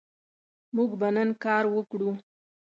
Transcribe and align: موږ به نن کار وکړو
موږ 0.75 0.91
به 0.99 1.09
نن 1.15 1.29
کار 1.43 1.63
وکړو 1.69 2.11